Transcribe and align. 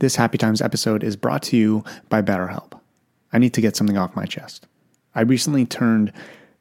This 0.00 0.14
Happy 0.14 0.38
Times 0.38 0.62
episode 0.62 1.02
is 1.02 1.16
brought 1.16 1.42
to 1.44 1.56
you 1.56 1.82
by 2.08 2.22
BetterHelp. 2.22 2.78
I 3.32 3.38
need 3.38 3.52
to 3.54 3.60
get 3.60 3.74
something 3.74 3.96
off 3.96 4.14
my 4.14 4.26
chest. 4.26 4.64
I 5.12 5.22
recently 5.22 5.66
turned 5.66 6.12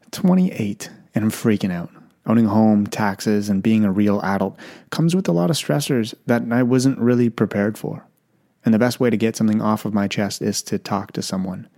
28 0.10 0.90
and 1.14 1.26
I'm 1.26 1.30
freaking 1.30 1.72
out. 1.72 1.92
Owning 2.26 2.48
a 2.48 2.50
home, 2.50 2.88
taxes, 2.88 3.48
and 3.48 3.62
being 3.62 3.86
a 3.86 3.92
real 3.92 4.22
adult 4.22 4.58
comes 4.90 5.16
with 5.16 5.28
a 5.28 5.32
lot 5.32 5.52
of 5.52 5.56
stressors 5.56 6.16
that 6.26 6.52
I 6.52 6.64
wasn't 6.64 6.98
really 6.98 7.30
prepared 7.30 7.78
for. 7.78 8.08
And 8.66 8.74
the 8.74 8.80
best 8.80 9.00
way 9.00 9.12
to 9.12 9.18
get 9.18 9.36
something 9.36 9.62
off 9.62 9.86
of 9.86 9.94
my 9.94 10.08
chest 10.08 10.42
is 10.42 10.64
to 10.64 10.80
talk 10.80 11.12
to 11.12 11.22
someone, 11.22 11.70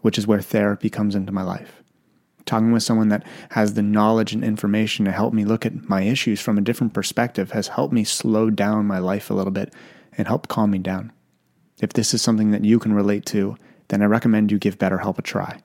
which 0.00 0.16
is 0.16 0.26
where 0.26 0.40
therapy 0.40 0.88
comes 0.88 1.14
into 1.14 1.32
my 1.32 1.42
life. 1.42 1.82
Talking 2.46 2.72
with 2.72 2.82
someone 2.82 3.08
that 3.08 3.26
has 3.50 3.74
the 3.74 3.82
knowledge 3.82 4.32
and 4.32 4.42
information 4.42 5.04
to 5.04 5.12
help 5.12 5.34
me 5.34 5.44
look 5.44 5.66
at 5.66 5.86
my 5.86 6.00
issues 6.00 6.40
from 6.40 6.56
a 6.56 6.62
different 6.62 6.94
perspective 6.94 7.50
has 7.50 7.68
helped 7.68 7.92
me 7.92 8.04
slow 8.04 8.48
down 8.48 8.86
my 8.86 8.98
life 8.98 9.28
a 9.28 9.34
little 9.34 9.52
bit 9.52 9.70
and 10.16 10.26
help 10.26 10.48
calm 10.48 10.70
me 10.70 10.78
down. 10.78 11.12
If 11.80 11.92
this 11.92 12.14
is 12.14 12.22
something 12.22 12.50
that 12.52 12.64
you 12.64 12.78
can 12.78 12.94
relate 12.94 13.26
to, 13.26 13.56
then 13.88 14.02
I 14.02 14.06
recommend 14.06 14.50
you 14.50 14.58
give 14.58 14.78
BetterHelp 14.78 15.18
a 15.18 15.22
try. 15.22 15.60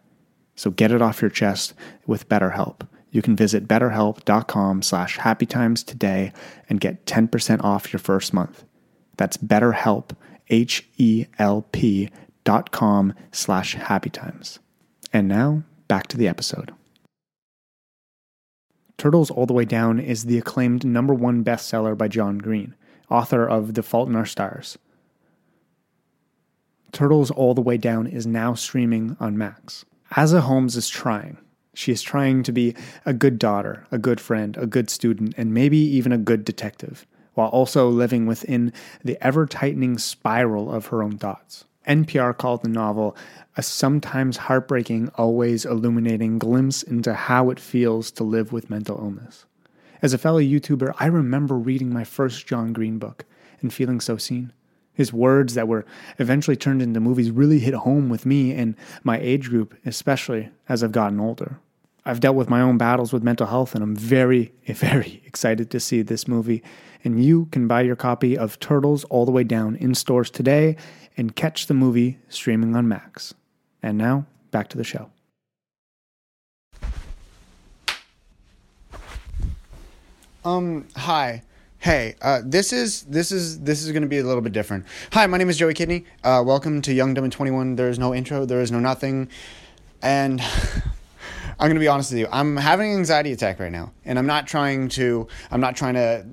So 0.56 0.72
get 0.72 0.92
it 0.92 1.02
off 1.02 1.22
your 1.22 1.30
chest 1.30 1.74
with 2.06 2.28
BetterHelp. 2.28 2.88
You 3.12 3.22
can 3.22 3.36
visit 3.36 3.68
betterhelp.com 3.68 4.82
slash 4.82 5.18
happytimes 5.18 5.84
today 5.84 6.34
and 6.68 6.80
get 6.80 7.06
10% 7.06 7.64
off 7.64 7.92
your 7.92 8.00
first 8.00 8.34
month. 8.34 8.66
That's 9.18 9.38
betterhelp, 9.38 10.12
H-E-L-P 10.50 12.10
dot 12.44 12.72
com 12.72 13.14
slash 13.32 13.76
happytimes. 13.76 14.60
And 15.12 15.28
now, 15.28 15.64
back 15.88 16.08
to 16.08 16.18
the 16.18 16.28
episode. 16.28 16.74
Turtles 18.98 19.32
All 19.32 19.46
the 19.46 19.54
Way 19.54 19.66
Down 19.66 20.00
is 20.00 20.26
the 20.26 20.38
acclaimed 20.38 20.86
number 20.86 21.14
one 21.14 21.44
bestseller 21.44 21.98
by 21.98 22.08
John 22.08 22.38
Green 22.38 22.76
author 23.10 23.46
of 23.46 23.74
The 23.74 23.84
Fault 23.84 24.10
in 24.10 24.16
Our 24.16 24.26
Stars. 24.26 24.78
Turtles 26.92 27.32
All 27.32 27.54
the 27.54 27.62
Way 27.62 27.78
Down 27.78 28.08
is 28.08 28.26
now 28.26 28.54
streaming 28.54 29.16
on 29.20 29.38
Max. 29.38 29.86
Aza 30.14 30.42
Holmes 30.42 30.76
is 30.76 30.90
trying. 30.90 31.38
She 31.74 31.92
is 31.92 32.02
trying 32.02 32.44
to 32.44 32.52
be 32.52 32.76
a 33.06 33.14
good 33.14 33.38
daughter, 33.38 33.86
a 33.92 33.98
good 33.98 34.20
friend, 34.20 34.58
a 34.58 34.66
good 34.66 34.90
student, 34.90 35.34
and 35.38 35.54
maybe 35.54 35.78
even 35.78 36.12
a 36.12 36.18
good 36.18 36.44
detective, 36.44 37.06
while 37.36 37.50
also 37.50 37.90
living 37.90 38.26
within 38.26 38.74
the 39.04 39.18
ever 39.24 39.46
tightening 39.46 39.98
spiral 39.98 40.72
of 40.72 40.88
her 40.88 41.04
own 41.04 41.18
thoughts. 41.18 41.66
NPR 41.88 42.38
called 42.38 42.62
the 42.64 42.70
novel 42.70 43.16
a 43.56 43.64
sometimes 43.64 44.38
heartbreaking, 44.38 45.10
always 45.16 45.66
illuminating 45.66 46.38
glimpse 46.38 46.84
into 46.84 47.14
how 47.14 47.50
it 47.50 47.60
feels 47.60 48.12
to 48.12 48.24
live 48.24 48.52
with 48.52 48.70
mental 48.70 48.98
illness. 48.98 49.46
As 50.02 50.14
a 50.14 50.18
fellow 50.18 50.40
YouTuber, 50.40 50.94
I 50.98 51.08
remember 51.08 51.58
reading 51.58 51.92
my 51.92 52.06
first 52.06 52.48
John 52.48 52.72
Green 52.72 53.00
book 53.00 53.26
and 53.62 53.74
feeling 53.74 54.00
so 54.00 54.16
seen. 54.16 54.54
His 54.94 55.12
words 55.12 55.56
that 55.56 55.68
were 55.68 55.86
eventually 56.20 56.56
turned 56.56 56.82
into 56.82 57.02
movies 57.02 57.32
really 57.32 57.60
hit 57.60 57.74
home 57.74 58.08
with 58.08 58.26
me 58.26 58.54
and 58.54 58.76
my 59.04 59.20
age 59.20 59.50
group, 59.50 59.78
especially 59.86 60.50
as 60.70 60.84
I've 60.84 60.94
gotten 60.94 61.20
older. 61.20 61.60
I've 62.06 62.22
dealt 62.22 62.38
with 62.38 62.50
my 62.50 62.62
own 62.62 62.78
battles 62.78 63.12
with 63.12 63.24
mental 63.24 63.48
health, 63.48 63.76
and 63.76 63.84
I'm 63.84 63.96
very, 63.96 64.54
very 64.68 65.22
excited 65.26 65.70
to 65.72 65.80
see 65.82 66.02
this 66.02 66.30
movie. 66.30 66.64
And 67.04 67.24
you 67.24 67.48
can 67.48 67.68
buy 67.68 67.82
your 67.82 67.98
copy 67.98 68.38
of 68.38 68.60
Turtles 68.60 69.04
All 69.06 69.26
the 69.26 69.32
Way 69.32 69.44
Down 69.44 69.76
in 69.76 69.96
stores 69.96 70.30
today 70.30 70.78
and 71.18 71.36
catch 71.36 71.68
the 71.68 71.74
movie 71.74 72.20
streaming 72.30 72.76
on 72.76 72.88
Max. 72.88 73.34
And 73.84 73.98
now, 73.98 74.26
back 74.52 74.70
to 74.70 74.78
the 74.78 74.84
show. 74.86 75.12
Um, 80.46 80.88
hi. 80.96 81.44
Hey, 81.80 82.16
uh, 82.22 82.42
this 82.46 82.72
is 82.72 83.04
this 83.04 83.30
is 83.32 83.60
this 83.60 83.84
is 83.84 83.92
going 83.92 84.04
to 84.04 84.08
be 84.08 84.20
a 84.20 84.24
little 84.24 84.42
bit 84.42 84.54
different. 84.54 84.86
Hi, 85.12 85.28
my 85.28 85.38
name 85.38 85.50
is 85.50 85.58
Joey 85.58 85.74
Kidney. 85.74 86.06
Uh, 86.24 86.42
welcome 86.46 86.82
to 86.84 86.94
Young 86.94 87.14
Dumb 87.14 87.26
and 87.26 87.34
Twenty 87.34 87.52
One. 87.52 87.76
There 87.76 87.90
is 87.90 88.00
no 88.00 88.16
intro. 88.16 88.46
There 88.46 88.62
is 88.62 88.72
no 88.72 88.80
nothing, 88.80 89.28
and 90.02 90.42
I'm 91.60 91.68
going 91.68 91.74
to 91.74 91.80
be 91.82 91.90
honest 91.90 92.12
with 92.12 92.20
you. 92.20 92.28
I'm 92.32 92.56
having 92.56 92.92
an 92.92 93.00
anxiety 93.00 93.34
attack 93.34 93.60
right 93.60 93.72
now, 93.72 93.92
and 94.06 94.18
I'm 94.18 94.28
not 94.28 94.48
trying 94.48 94.88
to. 94.90 95.28
I'm 95.52 95.60
not 95.60 95.76
trying 95.76 95.96
to 95.96 96.26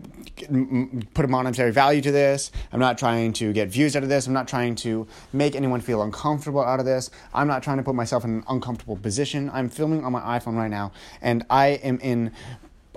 put 1.14 1.25
a 1.25 1.28
monetary 1.28 1.72
value 1.72 2.00
to 2.02 2.12
this. 2.12 2.52
I'm 2.72 2.81
not 2.81 2.98
trying 2.98 3.32
to 3.34 3.52
get 3.52 3.69
views 3.69 3.97
out 3.97 4.04
of 4.04 4.08
this. 4.08 4.28
I'm 4.28 4.34
not 4.34 4.47
trying 4.47 4.76
to 4.76 5.06
make 5.32 5.56
anyone 5.56 5.81
feel 5.81 6.02
uncomfortable 6.02 6.62
out 6.62 6.78
of 6.78 6.86
this. 6.86 7.10
I'm 7.34 7.48
not 7.48 7.62
trying 7.64 7.78
to 7.78 7.82
put 7.82 7.97
myself 7.97 8.25
in 8.25 8.31
an 8.31 8.44
uncomfortable 8.48 8.97
position. 8.97 9.50
I'm 9.52 9.69
filming 9.69 10.04
on 10.04 10.12
my 10.12 10.38
iPhone 10.38 10.56
right 10.56 10.70
now, 10.70 10.92
and 11.22 11.44
I 11.50 11.69
am 11.69 11.98
in 12.00 12.32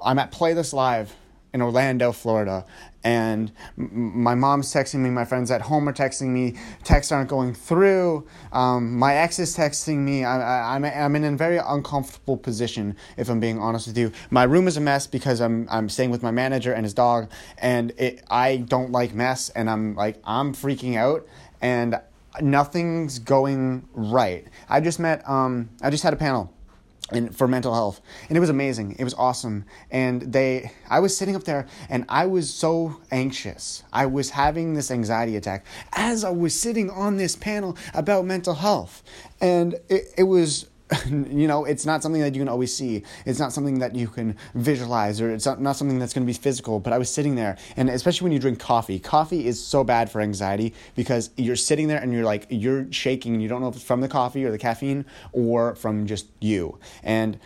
I'm 0.04 0.20
at 0.20 0.32
Playlist 0.32 0.74
Live 0.74 1.16
in 1.54 1.62
Orlando, 1.62 2.12
Florida, 2.12 2.66
and 3.04 3.52
my 3.76 4.36
mom's 4.36 4.72
texting 4.72 5.00
me. 5.00 5.10
My 5.10 5.26
friends 5.26 5.50
at 5.50 5.62
home 5.62 5.88
are 5.90 5.94
texting 5.94 6.28
me. 6.28 6.56
Texts 6.84 7.12
aren't 7.12 7.30
going 7.30 7.54
through. 7.54 8.28
Um, 8.52 8.98
my 8.98 9.16
ex 9.16 9.40
is 9.40 9.56
texting 9.56 9.98
me. 9.98 10.24
I, 10.24 10.42
I, 10.42 10.76
I'm 10.76 10.86
I'm 10.86 11.16
in 11.16 11.24
a 11.24 11.36
very 11.38 11.58
uncomfortable 11.58 12.38
position. 12.38 12.96
If 13.18 13.30
I'm 13.30 13.40
being 13.40 13.60
honest 13.60 13.88
with 13.88 13.98
you, 13.98 14.12
my 14.30 14.44
room 14.44 14.68
is 14.68 14.78
a 14.78 14.82
mess 14.82 15.08
because 15.08 15.42
I'm 15.42 15.68
I'm 15.72 15.90
staying 15.90 16.12
with 16.12 16.22
my 16.22 16.32
manager 16.32 16.74
and 16.74 16.86
his 16.86 16.94
dog, 16.94 17.32
and 17.58 17.92
it, 17.98 18.24
I 18.30 18.58
don't 18.58 18.92
like 18.92 19.14
mess, 19.14 19.50
and 19.50 19.70
I'm 19.70 19.96
like 19.96 20.22
I'm 20.24 20.54
freaking 20.54 20.98
out, 20.98 21.28
and 21.62 22.00
nothing's 22.42 23.18
going 23.18 23.88
right. 23.94 24.46
I 24.70 24.82
just 24.82 25.00
met. 25.00 25.28
Um, 25.28 25.70
I 25.82 25.90
just 25.90 26.04
had 26.04 26.14
a 26.14 26.18
panel 26.18 26.54
and 27.12 27.36
for 27.36 27.48
mental 27.48 27.74
health. 27.74 28.02
And 28.28 28.38
it 28.38 28.40
was 28.40 28.50
amazing. 28.50 28.96
It 29.00 29.04
was 29.04 29.14
awesome. 29.14 29.66
And 29.92 30.22
they 30.22 30.72
i 30.90 31.00
was 31.00 31.16
sitting 31.16 31.36
up 31.36 31.44
there 31.44 31.68
and 31.90 32.06
i 32.10 32.26
was 32.26 32.54
so 32.54 33.00
anxious. 33.12 33.84
I 33.92 34.06
was 34.06 34.32
having 34.32 34.74
this 34.74 34.92
anxiety 34.92 35.36
attack 35.36 35.66
as 35.94 36.24
i 36.24 36.30
was 36.30 36.60
sitting 36.60 36.90
on 36.90 37.18
this 37.18 37.36
panel 37.36 37.78
about 37.94 38.26
mental 38.26 38.56
health. 38.56 39.04
And 39.42 39.76
it, 39.90 40.14
it 40.18 40.24
was 40.24 40.68
you 41.08 41.48
know, 41.48 41.66
it's 41.66 41.86
not 41.86 42.02
something 42.02 42.22
that 42.22 42.34
you 42.34 42.42
can 42.42 42.50
always 42.50 42.74
see. 42.74 43.04
It's 43.26 43.40
not 43.40 43.54
something 43.54 43.80
that 43.80 43.96
you 43.96 44.08
can 44.08 44.36
visualize, 44.56 45.22
or 45.22 45.32
it's 45.32 45.46
not, 45.46 45.76
something 45.76 46.00
that's 46.00 46.14
going 46.14 46.26
to 46.26 46.32
be 46.32 46.38
physical. 46.38 46.80
But 46.80 46.94
I 46.94 46.98
was 46.98 47.10
sitting 47.10 47.36
there, 47.36 47.58
and 47.78 47.90
especially 47.90 48.26
when 48.26 48.32
you 48.32 48.40
drink 48.40 48.60
coffee, 48.60 49.00
coffee 49.00 49.46
is 49.46 49.64
so 49.64 49.84
bad 49.84 50.12
for 50.12 50.22
anxiety 50.22 50.74
because 50.96 51.30
you're 51.38 51.56
sitting 51.56 51.88
there 51.88 52.00
and 52.00 52.12
you're 52.14 52.24
like, 52.24 52.48
you're 52.50 52.92
shaking, 52.92 53.34
and 53.34 53.44
you 53.44 53.48
don't 53.48 53.62
know 53.62 53.68
if 53.68 53.76
it's 53.76 53.84
from 53.84 54.02
the 54.02 54.08
coffee 54.08 54.44
or 54.44 54.52
the 54.52 54.58
caffeine 54.58 55.06
or 55.32 55.76
from 55.76 56.08
just 56.08 56.28
you. 56.40 56.80
And, 57.04 57.40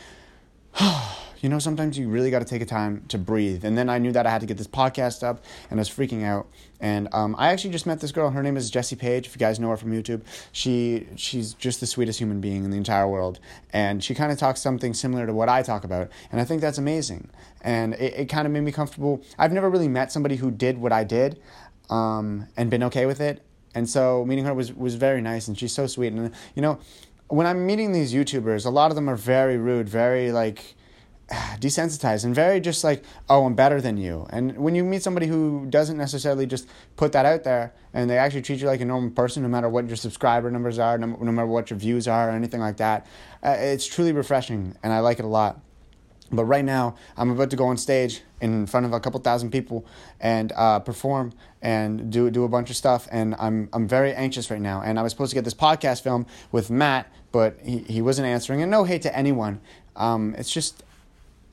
you 1.43 1.49
know, 1.49 1.59
sometimes 1.59 1.97
you 1.97 2.07
really 2.07 2.31
got 2.31 2.39
to 2.39 2.45
take 2.45 2.61
a 2.61 2.65
time 2.65 3.03
to 3.09 3.17
breathe. 3.17 3.65
And 3.65 3.77
then 3.77 3.89
I 3.89 3.97
knew 3.97 4.13
that 4.13 4.25
I 4.25 4.29
had 4.29 4.39
to 4.39 4.47
get 4.47 4.57
this 4.57 4.65
podcast 4.65 5.23
up, 5.23 5.43
and 5.69 5.77
I 5.77 5.81
was 5.81 5.89
freaking 5.89 6.23
out. 6.23 6.47
And 6.79 7.09
um, 7.11 7.35
I 7.37 7.49
actually 7.49 7.71
just 7.71 7.85
met 7.85 7.99
this 7.99 8.13
girl. 8.13 8.29
Her 8.29 8.41
name 8.41 8.55
is 8.55 8.71
Jessie 8.71 8.95
Paege. 8.95 9.25
If 9.25 9.35
you 9.35 9.39
guys 9.39 9.59
know 9.59 9.69
her 9.69 9.75
from 9.75 9.91
YouTube, 9.91 10.21
she 10.53 11.05
she's 11.17 11.53
just 11.53 11.81
the 11.81 11.85
sweetest 11.85 12.17
human 12.17 12.39
being 12.39 12.63
in 12.63 12.71
the 12.71 12.77
entire 12.77 13.09
world. 13.09 13.41
And 13.73 14.01
she 14.01 14.15
kind 14.15 14.31
of 14.31 14.37
talks 14.37 14.61
something 14.61 14.93
similar 14.93 15.27
to 15.27 15.33
what 15.33 15.49
I 15.49 15.63
talk 15.63 15.83
about, 15.83 16.09
and 16.31 16.39
I 16.39 16.45
think 16.45 16.61
that's 16.61 16.77
amazing. 16.77 17.29
And 17.59 17.93
it, 17.95 18.13
it 18.13 18.29
kind 18.29 18.47
of 18.47 18.53
made 18.53 18.61
me 18.61 18.71
comfortable. 18.71 19.21
I've 19.37 19.51
never 19.51 19.69
really 19.69 19.89
met 19.89 20.13
somebody 20.13 20.37
who 20.37 20.49
did 20.49 20.77
what 20.77 20.93
I 20.93 21.03
did, 21.03 21.41
um, 21.89 22.47
and 22.55 22.69
been 22.69 22.83
okay 22.83 23.05
with 23.05 23.19
it. 23.19 23.41
And 23.75 23.89
so 23.89 24.23
meeting 24.25 24.45
her 24.45 24.53
was 24.53 24.71
was 24.71 24.95
very 24.95 25.19
nice, 25.19 25.49
and 25.49 25.59
she's 25.59 25.73
so 25.73 25.87
sweet. 25.87 26.13
And 26.13 26.31
you 26.55 26.61
know, 26.61 26.79
when 27.27 27.47
I'm 27.47 27.65
meeting 27.65 27.91
these 27.91 28.13
YouTubers, 28.13 28.65
a 28.65 28.69
lot 28.69 28.91
of 28.91 28.95
them 28.95 29.09
are 29.09 29.17
very 29.17 29.57
rude, 29.57 29.89
very 29.89 30.31
like 30.31 30.75
desensitized 31.59 32.25
and 32.25 32.35
very 32.35 32.59
just 32.59 32.83
like, 32.83 33.03
oh, 33.29 33.45
I'm 33.45 33.55
better 33.55 33.81
than 33.81 33.97
you. 33.97 34.27
And 34.29 34.57
when 34.57 34.75
you 34.75 34.83
meet 34.83 35.03
somebody 35.03 35.27
who 35.27 35.65
doesn't 35.69 35.97
necessarily 35.97 36.45
just 36.45 36.67
put 36.95 37.11
that 37.13 37.25
out 37.25 37.43
there 37.43 37.73
and 37.93 38.09
they 38.09 38.17
actually 38.17 38.41
treat 38.41 38.59
you 38.59 38.67
like 38.67 38.81
a 38.81 38.85
normal 38.85 39.11
person, 39.11 39.43
no 39.43 39.49
matter 39.49 39.69
what 39.69 39.87
your 39.87 39.95
subscriber 39.95 40.51
numbers 40.51 40.79
are, 40.79 40.97
no, 40.97 41.07
no 41.07 41.31
matter 41.31 41.47
what 41.47 41.69
your 41.69 41.79
views 41.79 42.07
are, 42.07 42.29
or 42.29 42.31
anything 42.31 42.59
like 42.59 42.77
that, 42.77 43.07
uh, 43.43 43.55
it's 43.57 43.85
truly 43.85 44.11
refreshing 44.11 44.75
and 44.83 44.93
I 44.93 44.99
like 44.99 45.19
it 45.19 45.25
a 45.25 45.29
lot. 45.29 45.59
But 46.31 46.45
right 46.45 46.65
now, 46.65 46.95
I'm 47.15 47.29
about 47.29 47.51
to 47.51 47.55
go 47.55 47.67
on 47.67 47.77
stage 47.77 48.21
in 48.41 48.65
front 48.65 48.85
of 48.87 48.93
a 48.93 48.99
couple 48.99 49.19
thousand 49.19 49.51
people 49.51 49.85
and 50.19 50.51
uh, 50.55 50.79
perform 50.79 51.33
and 51.61 52.11
do 52.11 52.31
do 52.31 52.43
a 52.43 52.49
bunch 52.49 52.71
of 52.71 52.75
stuff. 52.75 53.07
And 53.11 53.35
I'm 53.37 53.69
I'm 53.71 53.87
very 53.87 54.13
anxious 54.13 54.49
right 54.49 54.61
now. 54.61 54.81
And 54.81 54.97
I 54.97 55.03
was 55.03 55.11
supposed 55.11 55.29
to 55.29 55.35
get 55.35 55.43
this 55.43 55.53
podcast 55.53 56.01
film 56.01 56.25
with 56.51 56.71
Matt, 56.71 57.11
but 57.31 57.59
he, 57.61 57.79
he 57.79 58.01
wasn't 58.01 58.27
answering. 58.27 58.63
And 58.63 58.71
no 58.71 58.83
hate 58.83 59.03
to 59.03 59.15
anyone. 59.15 59.61
Um, 59.95 60.33
it's 60.35 60.49
just 60.49 60.83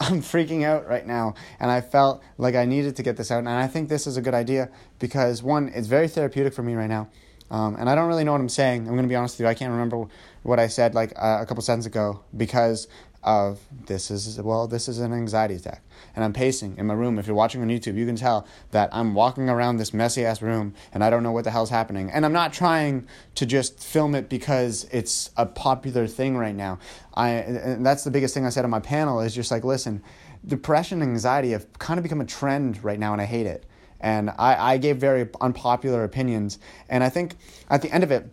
I'm 0.03 0.23
freaking 0.23 0.65
out 0.65 0.89
right 0.89 1.07
now, 1.07 1.35
and 1.59 1.71
I 1.71 1.83
felt 1.83 2.23
like 2.39 2.55
I 2.55 2.65
needed 2.65 2.97
to 2.97 3.03
get 3.03 3.19
this 3.19 3.31
out. 3.31 3.41
And 3.41 3.51
I 3.51 3.67
think 3.67 3.91
this 3.91 4.07
is 4.07 4.17
a 4.17 4.23
good 4.23 4.33
idea 4.33 4.71
because 4.99 5.43
one, 5.43 5.71
it's 5.75 5.89
very 5.89 6.09
therapeutic 6.09 6.55
for 6.55 6.63
me 6.63 6.75
right 6.75 6.89
now, 6.89 7.09
um, 7.51 7.77
and 7.77 7.91
I 7.91 7.95
don't 7.95 8.09
really 8.09 8.25
know 8.25 8.33
what 8.33 8.41
I'm 8.41 8.49
saying. 8.49 8.83
I'm 8.83 8.95
going 8.95 9.03
to 9.03 9.09
be 9.09 9.15
honest 9.15 9.35
with 9.35 9.45
you. 9.45 9.49
I 9.49 9.55
can't 9.55 9.71
remember 9.71 10.07
what 10.43 10.59
I 10.59 10.69
said 10.69 10.95
like 10.95 11.13
uh, 11.17 11.39
a 11.43 11.47
couple 11.47 11.63
seconds 11.63 11.85
ago 11.85 12.21
because 12.35 12.89
of 13.23 13.61
this 13.87 14.11
is 14.11 14.41
well 14.41 14.67
this 14.67 14.89
is 14.89 14.99
an 14.99 15.13
anxiety 15.13 15.55
attack. 15.55 15.83
And 16.15 16.25
i'm 16.25 16.33
pacing 16.33 16.77
in 16.79 16.87
my 16.87 16.95
room. 16.95 17.19
If 17.19 17.27
you're 17.27 17.37
watching 17.37 17.61
on 17.61 17.69
youtube 17.69 17.97
you 17.97 18.07
can 18.07 18.17
tell 18.17 18.47
that 18.71 18.89
i'm 18.93 19.15
walking 19.15 19.49
around 19.49 19.77
this 19.77 19.93
messy 19.93 20.25
ass 20.25 20.41
room 20.41 20.75
and 20.93 21.05
i 21.05 21.11
don't 21.11 21.23
know 21.23 21.33
what 21.33 21.45
the 21.45 21.51
hell's 21.51 21.71
happening. 21.71 22.11
And 22.11 22.25
i'm 22.25 22.33
not 22.33 22.53
trying 22.53 23.07
to 23.35 23.47
just 23.47 23.83
film 23.83 24.15
it 24.15 24.29
because 24.29 24.85
it's 24.93 25.31
a 25.37 25.47
popular 25.47 26.07
thing 26.07 26.37
right 26.37 26.55
now. 26.55 26.79
I 27.15 27.31
and 27.31 27.85
that's 27.85 28.05
the 28.05 28.11
biggest 28.11 28.35
thing 28.35 28.47
i 28.47 28.51
said 28.51 28.65
on 28.65 28.71
my 28.71 28.81
panel 28.81 29.21
is 29.21 29.35
just 29.35 29.51
like 29.51 29.65
listen 29.65 30.03
depression 30.47 31.03
and 31.03 31.11
anxiety 31.11 31.51
have 31.51 31.71
kind 31.79 31.99
of 31.99 32.03
become 32.03 32.21
a 32.21 32.25
trend 32.27 32.83
right 32.83 32.99
now 32.99 33.13
and 33.13 33.21
i 33.21 33.27
hate 33.27 33.47
it. 33.47 33.67
And 34.01 34.31
I, 34.31 34.73
I 34.73 34.79
gave 34.79 34.97
very 34.97 35.29
unpopular 35.41 36.05
opinions. 36.05 36.59
And 36.89 37.05
I 37.05 37.11
think 37.11 37.37
at 37.69 37.83
the 37.83 37.93
end 37.93 38.03
of 38.03 38.11
it, 38.11 38.31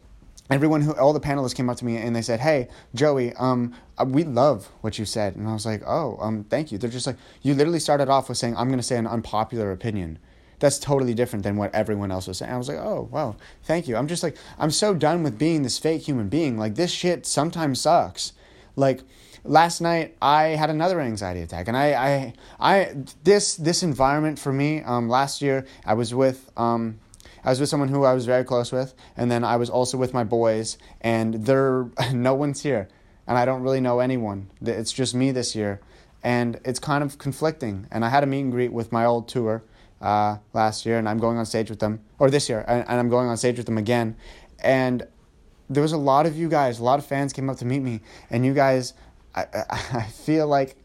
everyone 0.50 0.82
who 0.82 0.94
all 0.94 1.14
the 1.14 1.20
panelists 1.20 1.56
came 1.56 1.70
up 1.70 1.78
to 1.78 1.86
me 1.86 1.98
and 1.98 2.16
they 2.16 2.22
said, 2.22 2.40
"Hey, 2.40 2.68
Joey, 2.96 3.34
um, 3.34 3.74
uh, 3.98 4.06
we 4.06 4.24
love 4.24 4.70
what 4.82 4.98
you 4.98 5.06
said," 5.06 5.36
and 5.36 5.48
I 5.48 5.54
was 5.54 5.66
like, 5.66 5.84
"Oh, 5.86 6.18
um, 6.22 6.46
thank 6.50 6.72
you." 6.72 6.78
They're 6.78 6.90
just 6.90 7.08
like, 7.08 7.18
you 7.42 7.54
literally 7.54 7.80
started 7.80 8.10
off 8.10 8.30
with 8.30 8.38
saying, 8.38 8.56
"I'm 8.56 8.68
going 8.68 8.80
to 8.80 8.84
say 8.84 8.98
an 8.98 9.08
unpopular 9.08 9.72
opinion." 9.72 10.20
That's 10.60 10.80
totally 10.80 11.14
different 11.14 11.44
than 11.44 11.56
what 11.56 11.74
everyone 11.76 12.12
else 12.12 12.28
was 12.28 12.40
saying. 12.40 12.52
I 12.52 12.58
was 12.58 12.68
like, 12.68 12.78
"Oh, 12.78 13.08
wow, 13.12 13.36
thank 13.64 13.88
you." 13.88 13.96
I'm 13.96 14.08
just 14.08 14.24
like, 14.24 14.38
I'm 14.58 14.72
so 14.72 14.94
done 14.94 15.24
with 15.24 15.38
being 15.38 15.64
this 15.64 15.78
fake 15.78 16.04
human 16.04 16.30
being. 16.30 16.58
Like 16.58 16.76
this 16.76 16.92
shit 16.92 17.26
sometimes 17.26 17.82
sucks. 17.82 18.34
Like 18.76 19.02
last 19.44 19.82
night 19.82 20.16
I 20.22 20.50
had 20.50 20.70
another 20.70 21.00
anxiety 21.00 21.42
attack, 21.42 21.68
and 21.68 21.78
I, 21.78 21.94
I, 21.94 22.34
I 22.60 22.96
this 23.24 23.56
this 23.56 23.84
environment 23.84 24.40
for 24.40 24.54
me. 24.54 24.82
Um, 24.82 25.10
last 25.10 25.42
year 25.42 25.66
I 25.86 25.94
was 25.94 26.14
with 26.14 26.52
um 26.58 27.00
I 27.48 27.52
was 27.52 27.62
with 27.62 27.70
someone 27.70 27.88
who 27.88 28.04
I 28.04 28.14
was 28.14 28.26
very 28.26 28.44
close 28.44 28.74
with, 28.74 28.94
and 29.16 29.32
then 29.32 29.46
I 29.46 29.56
was 29.56 29.70
also 29.70 29.98
with 29.98 30.14
my 30.14 30.26
boys, 30.26 30.78
and 31.00 31.46
there, 31.46 31.90
no 32.14 32.34
one's 32.34 32.62
here, 32.62 32.90
and 33.26 33.38
I 33.38 33.46
don't 33.46 33.62
really 33.62 33.80
know 33.80 34.02
anyone. 34.02 34.50
It's 34.62 34.92
just 34.92 35.16
me 35.16 35.32
this 35.32 35.56
year, 35.56 35.80
and 36.22 36.60
it's 36.66 36.78
kind 36.78 37.06
of 37.06 37.18
conflicting. 37.18 37.88
And 37.90 38.04
I 38.04 38.10
had 38.10 38.22
a 38.22 38.28
meet 38.28 38.42
and 38.42 38.52
greet 38.52 38.74
with 38.74 38.92
my 38.92 39.06
old 39.06 39.30
tour 39.30 39.64
uh, 40.02 40.40
last 40.52 40.86
year, 40.86 40.98
and 40.98 41.08
I'm 41.08 41.20
going 41.20 41.38
on 41.38 41.46
stage 41.46 41.70
with 41.70 41.80
them, 41.80 42.02
or 42.20 42.30
this 42.30 42.50
year, 42.50 42.66
and, 42.68 42.84
and 42.86 43.00
I'm 43.00 43.08
going 43.08 43.30
on 43.30 43.38
stage 43.38 43.56
with 43.56 43.66
them 43.66 43.78
again, 43.78 44.18
and 44.60 45.08
there 45.70 45.82
was 45.82 45.94
a 45.94 45.98
lot 45.98 46.26
of 46.26 46.36
you 46.36 46.50
guys, 46.50 46.80
a 46.80 46.84
lot 46.84 47.00
of 47.00 47.06
fans 47.06 47.32
came 47.32 47.50
up 47.50 47.56
to 47.60 47.66
meet 47.66 47.80
me, 47.80 48.02
and 48.30 48.46
you 48.46 48.54
guys, 48.54 48.94
I, 49.34 49.46
I, 49.70 49.82
I 49.94 50.04
feel 50.04 50.48
like 50.48 50.76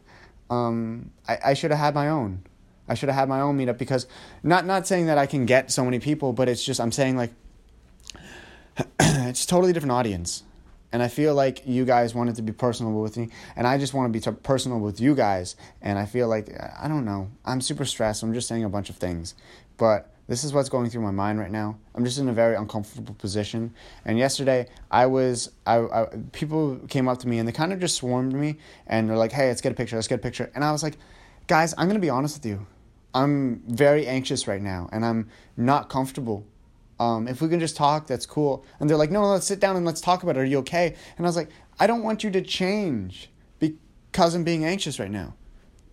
um, 0.49 1.11
I, 1.27 1.39
I 1.47 1.53
should 1.55 1.71
have 1.71 1.79
had 1.81 1.93
my 1.93 2.07
own. 2.07 2.43
I 2.87 2.95
should 2.95 3.09
have 3.09 3.17
had 3.17 3.29
my 3.29 3.41
own 3.41 3.57
meetup 3.57 3.77
because 3.77 4.07
not 4.43 4.65
not 4.65 4.87
saying 4.87 5.05
that 5.07 5.17
I 5.17 5.25
can 5.25 5.45
get 5.45 5.71
so 5.71 5.85
many 5.85 5.99
people, 5.99 6.33
but 6.33 6.49
it's 6.49 6.63
just 6.63 6.79
I'm 6.79 6.91
saying 6.91 7.17
like 7.17 7.31
it's 8.99 9.45
totally 9.45 9.73
different 9.73 9.91
audience. 9.91 10.43
And 10.91 11.01
I 11.01 11.07
feel 11.07 11.33
like 11.33 11.65
you 11.65 11.85
guys 11.85 12.13
wanted 12.13 12.35
to 12.35 12.43
be 12.43 12.51
personable 12.51 13.01
with 13.01 13.17
me, 13.17 13.29
and 13.55 13.65
I 13.65 13.79
just 13.79 13.95
want 13.95 14.13
to 14.13 14.19
be 14.19 14.37
personal 14.43 14.79
with 14.79 15.01
you 15.01 15.15
guys. 15.15 15.55
And 15.81 15.97
I 15.97 16.05
feel 16.05 16.27
like 16.27 16.49
I 16.79 16.87
don't 16.87 17.03
know. 17.03 17.31
I'm 17.43 17.61
super 17.61 17.83
stressed. 17.83 18.21
I'm 18.21 18.33
just 18.33 18.47
saying 18.47 18.63
a 18.63 18.69
bunch 18.69 18.91
of 18.91 18.97
things, 18.97 19.33
but 19.77 20.13
this 20.27 20.43
is 20.43 20.53
what's 20.53 20.69
going 20.69 20.89
through 20.89 21.01
my 21.01 21.11
mind 21.11 21.39
right 21.39 21.49
now. 21.49 21.77
I'm 21.95 22.05
just 22.05 22.19
in 22.19 22.29
a 22.29 22.33
very 22.33 22.55
uncomfortable 22.55 23.15
position. 23.15 23.73
And 24.05 24.17
yesterday, 24.17 24.67
I 24.89 25.07
was, 25.07 25.51
I, 25.65 25.79
I 25.79 26.05
people 26.31 26.79
came 26.87 27.07
up 27.07 27.19
to 27.19 27.27
me 27.27 27.39
and 27.39 27.47
they 27.47 27.51
kind 27.51 27.73
of 27.73 27.79
just 27.79 27.95
swarmed 27.95 28.33
me, 28.33 28.57
and 28.85 29.09
they're 29.09 29.17
like, 29.17 29.31
"Hey, 29.31 29.47
let's 29.47 29.61
get 29.61 29.71
a 29.71 29.75
picture. 29.75 29.95
Let's 29.95 30.07
get 30.07 30.19
a 30.19 30.21
picture." 30.21 30.51
And 30.53 30.63
I 30.63 30.71
was 30.71 30.83
like, 30.83 30.97
"Guys, 31.47 31.73
I'm 31.75 31.87
gonna 31.87 31.97
be 31.99 32.11
honest 32.11 32.37
with 32.37 32.45
you. 32.45 32.67
I'm 33.13 33.63
very 33.67 34.07
anxious 34.07 34.47
right 34.47 34.61
now 34.61 34.89
and 34.91 35.05
I'm 35.05 35.29
not 35.55 35.89
comfortable. 35.89 36.45
Um, 36.99 37.27
if 37.27 37.41
we 37.41 37.49
can 37.49 37.59
just 37.59 37.75
talk, 37.75 38.07
that's 38.07 38.25
cool. 38.25 38.65
And 38.79 38.89
they're 38.89 38.97
like, 38.97 39.11
no, 39.11 39.21
no, 39.21 39.31
let's 39.31 39.47
sit 39.47 39.59
down 39.59 39.75
and 39.75 39.85
let's 39.85 40.01
talk 40.01 40.23
about 40.23 40.37
it. 40.37 40.41
Are 40.41 40.45
you 40.45 40.59
okay? 40.59 40.95
And 41.17 41.25
I 41.25 41.29
was 41.29 41.35
like, 41.35 41.49
I 41.79 41.87
don't 41.87 42.03
want 42.03 42.23
you 42.23 42.31
to 42.31 42.41
change 42.41 43.29
because 43.59 44.35
I'm 44.35 44.43
being 44.43 44.63
anxious 44.63 44.99
right 44.99 45.11
now. 45.11 45.33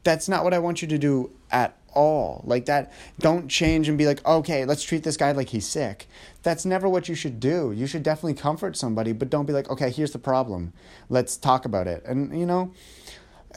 That's 0.02 0.28
not 0.28 0.44
what 0.44 0.55
I 0.55 0.58
want 0.58 0.82
you 0.82 0.88
to 0.88 0.99
do 0.99 1.31
at 1.50 1.76
all. 1.93 2.43
Like 2.44 2.67
that, 2.67 2.93
don't 3.19 3.49
change 3.49 3.88
and 3.88 3.99
be 3.99 4.06
like, 4.06 4.25
okay, 4.26 4.64
let's 4.64 4.82
treat 4.82 5.02
this 5.02 5.17
guy 5.17 5.32
like 5.32 5.49
he's 5.49 5.67
sick. 5.67 6.08
That's 6.43 6.64
never 6.64 6.88
what 6.88 7.08
you 7.08 7.14
should 7.14 7.40
do. 7.40 7.72
You 7.72 7.87
should 7.87 8.02
definitely 8.02 8.34
comfort 8.34 8.76
somebody, 8.76 9.12
but 9.12 9.31
don't 9.31 9.46
be 9.46 9.52
like, 9.52 9.69
okay, 9.69 9.90
here's 9.90 10.12
the 10.12 10.19
problem. 10.19 10.72
Let's 11.08 11.37
talk 11.37 11.64
about 11.64 11.87
it. 11.87 12.05
And, 12.06 12.38
you 12.38 12.46
know, 12.46 12.72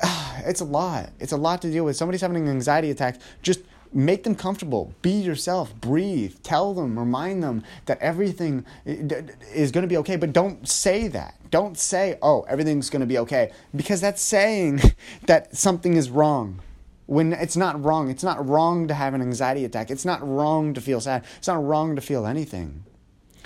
it's 0.46 0.62
a 0.62 0.66
lot. 0.66 1.10
It's 1.20 1.32
a 1.32 1.38
lot 1.38 1.62
to 1.64 1.72
deal 1.72 1.86
with. 1.86 1.96
Somebody's 1.96 2.22
having 2.22 2.38
an 2.38 2.50
anxiety 2.50 2.90
attack. 2.92 3.20
Just 3.42 3.62
make 3.94 4.24
them 4.24 4.36
comfortable. 4.36 4.94
Be 5.02 5.12
yourself. 5.12 5.74
Breathe. 5.76 6.36
Tell 6.44 6.74
them, 6.74 6.98
remind 6.98 7.44
them 7.44 7.64
that 7.86 8.00
everything 8.00 8.66
is 8.86 9.72
going 9.72 9.84
to 9.84 9.88
be 9.88 9.98
okay. 9.98 10.16
But 10.16 10.34
don't 10.34 10.68
say 10.68 11.08
that. 11.10 11.36
Don't 11.52 11.78
say, 11.78 12.18
oh, 12.22 12.42
everything's 12.44 12.90
going 12.90 13.02
to 13.02 13.06
be 13.06 13.20
okay. 13.20 13.52
Because 13.76 14.02
that's 14.02 14.22
saying 14.22 14.82
that 15.26 15.56
something 15.56 15.94
is 15.96 16.10
wrong. 16.10 16.62
When 17.06 17.34
it's 17.34 17.58
not 17.58 17.84
wrong. 17.84 18.10
It's 18.10 18.24
not 18.24 18.48
wrong 18.48 18.88
to 18.88 18.94
have 18.94 19.14
an 19.14 19.22
anxiety 19.22 19.66
attack. 19.66 19.92
It's 19.92 20.06
not 20.06 20.28
wrong 20.28 20.74
to 20.74 20.82
feel 20.82 21.02
sad. 21.02 21.26
It's 21.38 21.48
not 21.48 21.64
wrong 21.64 21.96
to 21.96 22.02
feel 22.02 22.26
anything. 22.26 22.86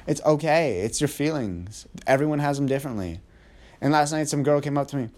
It's 0.05 0.21
okay. 0.23 0.79
It's 0.81 1.01
your 1.01 1.09
feelings. 1.09 1.85
Everyone 2.05 2.39
has 2.39 2.57
them 2.57 2.67
differently. 2.67 3.19
And 3.81 3.91
last 3.91 4.11
night, 4.11 4.29
some 4.29 4.43
girl 4.43 4.61
came 4.61 4.77
up 4.77 4.87
to 4.89 4.95
me 4.95 5.09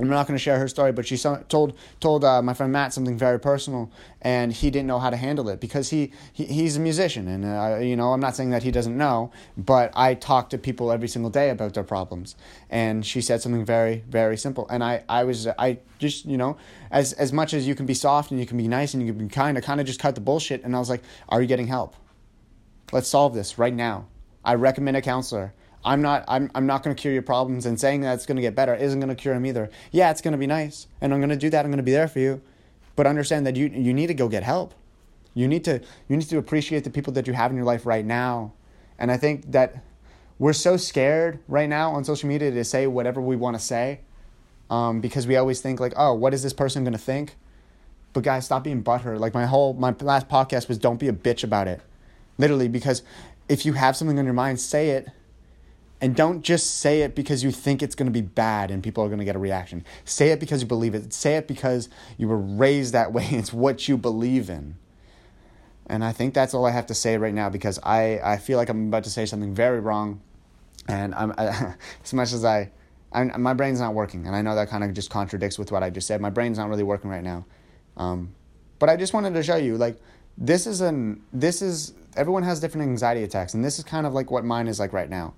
I'm 0.00 0.08
not 0.08 0.26
going 0.26 0.36
to 0.36 0.42
share 0.42 0.58
her 0.58 0.68
story, 0.68 0.92
but 0.92 1.06
she 1.06 1.18
told 1.18 1.74
told 2.00 2.24
uh, 2.24 2.40
my 2.40 2.54
friend 2.54 2.72
Matt 2.72 2.94
something 2.94 3.18
very 3.18 3.38
personal, 3.38 3.90
and 4.22 4.52
he 4.52 4.70
didn't 4.70 4.86
know 4.86 4.98
how 4.98 5.10
to 5.10 5.16
handle 5.16 5.48
it 5.48 5.60
because 5.60 5.90
he, 5.90 6.12
he 6.32 6.46
he's 6.46 6.76
a 6.76 6.80
musician, 6.80 7.28
and 7.28 7.44
uh, 7.44 7.78
you 7.78 7.96
know 7.96 8.12
I'm 8.12 8.20
not 8.20 8.34
saying 8.34 8.50
that 8.50 8.62
he 8.62 8.70
doesn't 8.70 8.96
know, 8.96 9.30
but 9.56 9.92
I 9.94 10.14
talk 10.14 10.50
to 10.50 10.58
people 10.58 10.90
every 10.90 11.08
single 11.08 11.30
day 11.30 11.50
about 11.50 11.74
their 11.74 11.84
problems, 11.84 12.34
and 12.70 13.04
she 13.04 13.20
said 13.20 13.42
something 13.42 13.64
very 13.64 14.02
very 14.08 14.36
simple, 14.36 14.66
and 14.70 14.82
I 14.82 15.04
I 15.08 15.24
was 15.24 15.46
I 15.46 15.78
just 15.98 16.24
you 16.24 16.38
know 16.38 16.56
as 16.90 17.12
as 17.14 17.32
much 17.32 17.52
as 17.52 17.68
you 17.68 17.74
can 17.74 17.84
be 17.86 17.94
soft 17.94 18.30
and 18.30 18.40
you 18.40 18.46
can 18.46 18.56
be 18.56 18.68
nice 18.68 18.94
and 18.94 19.06
you 19.06 19.12
can 19.12 19.28
be 19.28 19.32
kind, 19.32 19.58
I 19.58 19.60
kind 19.60 19.80
of 19.80 19.86
just 19.86 20.00
cut 20.00 20.14
the 20.14 20.20
bullshit, 20.20 20.64
and 20.64 20.74
I 20.74 20.78
was 20.78 20.88
like, 20.88 21.02
are 21.28 21.42
you 21.42 21.46
getting 21.46 21.66
help? 21.66 21.94
Let's 22.92 23.08
solve 23.08 23.34
this 23.34 23.58
right 23.58 23.74
now. 23.74 24.06
I 24.44 24.54
recommend 24.54 24.96
a 24.96 25.02
counselor. 25.02 25.52
I'm 25.84 26.02
not 26.02 26.24
I'm 26.28 26.50
I'm 26.54 26.66
not 26.66 26.82
going 26.82 26.94
to 26.94 27.00
cure 27.00 27.12
your 27.12 27.22
problems 27.22 27.66
and 27.66 27.80
saying 27.80 28.02
that 28.02 28.14
it's 28.14 28.26
going 28.26 28.36
to 28.36 28.42
get 28.42 28.54
better 28.54 28.74
isn't 28.74 29.00
going 29.00 29.08
to 29.08 29.14
cure 29.14 29.34
them 29.34 29.46
either. 29.46 29.70
Yeah, 29.92 30.10
it's 30.10 30.20
going 30.20 30.32
to 30.32 30.38
be 30.38 30.46
nice 30.46 30.86
and 31.00 31.12
I'm 31.12 31.20
going 31.20 31.30
to 31.30 31.36
do 31.36 31.50
that. 31.50 31.64
I'm 31.64 31.70
going 31.70 31.78
to 31.78 31.82
be 31.82 31.92
there 31.92 32.08
for 32.08 32.18
you. 32.18 32.42
But 32.96 33.06
understand 33.06 33.46
that 33.46 33.56
you 33.56 33.68
you 33.68 33.94
need 33.94 34.08
to 34.08 34.14
go 34.14 34.28
get 34.28 34.42
help. 34.42 34.74
You 35.34 35.48
need 35.48 35.64
to 35.64 35.80
you 36.08 36.16
need 36.16 36.28
to 36.28 36.38
appreciate 36.38 36.84
the 36.84 36.90
people 36.90 37.12
that 37.14 37.26
you 37.26 37.32
have 37.32 37.50
in 37.50 37.56
your 37.56 37.66
life 37.66 37.86
right 37.86 38.04
now. 38.04 38.52
And 38.98 39.10
I 39.10 39.16
think 39.16 39.52
that 39.52 39.82
we're 40.38 40.52
so 40.52 40.76
scared 40.76 41.38
right 41.48 41.68
now 41.68 41.92
on 41.92 42.04
social 42.04 42.28
media 42.28 42.50
to 42.50 42.64
say 42.64 42.86
whatever 42.86 43.20
we 43.20 43.36
want 43.36 43.56
to 43.56 43.62
say 43.62 44.00
um, 44.68 45.00
because 45.00 45.26
we 45.26 45.36
always 45.36 45.60
think 45.60 45.80
like, 45.80 45.94
oh, 45.96 46.14
what 46.14 46.34
is 46.34 46.42
this 46.42 46.52
person 46.52 46.84
going 46.84 46.92
to 46.92 46.98
think? 46.98 47.36
But 48.12 48.24
guys, 48.24 48.44
stop 48.44 48.64
being 48.64 48.82
butthurt. 48.82 49.18
Like 49.18 49.32
my 49.32 49.46
whole 49.46 49.72
my 49.72 49.94
last 50.00 50.28
podcast 50.28 50.68
was 50.68 50.76
don't 50.76 51.00
be 51.00 51.08
a 51.08 51.12
bitch 51.12 51.42
about 51.42 51.68
it. 51.68 51.80
Literally 52.36 52.68
because 52.68 53.02
if 53.48 53.64
you 53.64 53.72
have 53.74 53.96
something 53.96 54.18
on 54.18 54.24
your 54.26 54.34
mind, 54.34 54.60
say 54.60 54.90
it 54.90 55.08
and 56.00 56.16
don't 56.16 56.42
just 56.42 56.78
say 56.78 57.02
it 57.02 57.14
because 57.14 57.44
you 57.44 57.50
think 57.50 57.82
it's 57.82 57.94
going 57.94 58.06
to 58.06 58.12
be 58.12 58.22
bad 58.22 58.70
and 58.70 58.82
people 58.82 59.04
are 59.04 59.08
going 59.08 59.18
to 59.18 59.24
get 59.24 59.36
a 59.36 59.40
reaction. 59.40 59.84
Say 60.04 60.30
it 60.30 60.40
because 60.40 60.62
you 60.62 60.68
believe 60.68 60.94
it. 60.94 61.12
Say 61.12 61.36
it 61.36 61.46
because 61.46 61.90
you 62.16 62.26
were 62.26 62.38
raised 62.38 62.94
that 62.94 63.12
way. 63.14 63.26
It's 63.30 63.52
what 63.52 63.86
you 63.86 63.98
believe 63.98 64.48
in. 64.48 64.76
And 65.86 66.04
I 66.04 66.12
think 66.12 66.34
that's 66.34 66.54
all 66.54 66.64
I 66.64 66.70
have 66.70 66.86
to 66.86 66.94
say 66.94 67.18
right 67.18 67.34
now 67.34 67.50
because 67.50 67.78
I, 67.82 68.20
I 68.22 68.36
feel 68.38 68.56
like 68.56 68.68
I'm 68.68 68.88
about 68.88 69.04
to 69.04 69.10
say 69.10 69.26
something 69.26 69.54
very 69.54 69.80
wrong. 69.80 70.20
And 70.88 71.14
I'm, 71.14 71.34
I, 71.36 71.74
as 72.04 72.14
much 72.14 72.32
as 72.32 72.44
I, 72.44 72.70
I, 73.12 73.24
my 73.24 73.52
brain's 73.52 73.80
not 73.80 73.92
working. 73.92 74.26
And 74.26 74.34
I 74.34 74.40
know 74.40 74.54
that 74.54 74.70
kind 74.70 74.84
of 74.84 74.94
just 74.94 75.10
contradicts 75.10 75.58
with 75.58 75.70
what 75.70 75.82
I 75.82 75.90
just 75.90 76.06
said. 76.06 76.20
My 76.20 76.30
brain's 76.30 76.58
not 76.58 76.68
really 76.68 76.84
working 76.84 77.10
right 77.10 77.24
now. 77.24 77.44
Um, 77.96 78.34
but 78.78 78.88
I 78.88 78.96
just 78.96 79.12
wanted 79.12 79.34
to 79.34 79.42
show 79.42 79.56
you, 79.56 79.76
like, 79.76 79.98
this 80.38 80.66
is 80.66 80.80
an, 80.80 81.22
this 81.32 81.60
is, 81.60 81.92
everyone 82.16 82.44
has 82.44 82.60
different 82.60 82.88
anxiety 82.88 83.24
attacks. 83.24 83.52
And 83.52 83.62
this 83.62 83.78
is 83.78 83.84
kind 83.84 84.06
of 84.06 84.14
like 84.14 84.30
what 84.30 84.44
mine 84.44 84.68
is 84.68 84.80
like 84.80 84.94
right 84.94 85.10
now 85.10 85.34